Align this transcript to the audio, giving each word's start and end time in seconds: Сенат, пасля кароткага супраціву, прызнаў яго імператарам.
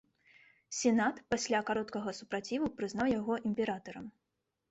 Сенат, 0.77 1.19
пасля 1.33 1.59
кароткага 1.67 2.09
супраціву, 2.21 2.69
прызнаў 2.79 3.07
яго 3.19 3.33
імператарам. 3.51 4.05